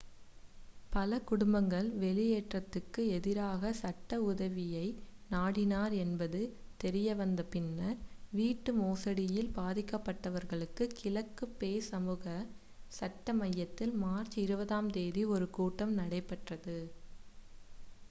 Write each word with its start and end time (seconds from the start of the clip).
பல 0.91 1.17
குடும்பங்கள் 1.21 1.87
வெளியேற்றத்திற்கு 1.95 3.01
எதிராக 3.09 3.71
சட்ட 3.73 4.17
உதவியை 4.21 4.85
நாடினர் 5.29 5.95
என்பது 5.95 6.39
தெரிய 6.77 7.13
வந்த 7.15 7.43
பின்னர் 7.47 7.99
வீட்டு 8.31 8.73
மோசடியில் 8.73 9.51
பாதிக்கப்பட்டவர்களுக்காக 9.55 10.89
கிழக்கு 10.93 11.47
பே 11.59 11.71
சமூக 11.89 12.25
சட்ட 12.91 13.35
மையத்தில் 13.35 13.93
மார்ச் 13.97 14.37
20 14.39 14.75
ஆம் 14.77 14.91
தேதி 14.91 15.25
ஒரு 15.33 15.49
கூட்டம் 15.51 15.93
நடைபெற்றது 15.93 16.79